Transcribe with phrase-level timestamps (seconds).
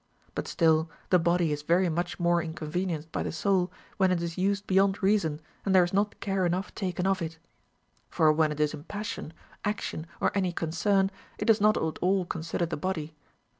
[0.33, 4.35] But still the body is very much more inconvenienced by the soul, when it is
[4.35, 7.37] used beyond reason and there is not care enough taken of it.
[8.09, 9.31] For when it is in passion,
[9.63, 13.15] action, or any concern, it does not at all consider the body.